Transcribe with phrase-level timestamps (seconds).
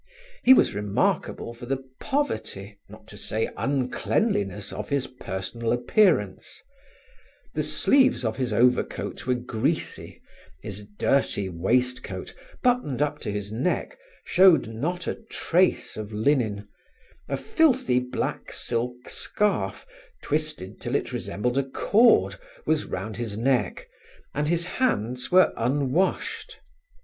[0.41, 6.59] He was remarkable for the poverty, not to say uncleanliness, of his personal appearance:
[7.53, 10.19] the sleeves of his overcoat were greasy;
[10.63, 12.33] his dirty waistcoat,
[12.63, 13.95] buttoned up to his neck,
[14.25, 16.67] showed not a trace of linen;
[17.29, 19.85] a filthy black silk scarf,
[20.23, 23.87] twisted till it resembled a cord, was round his neck,
[24.33, 26.57] and his hands were unwashed.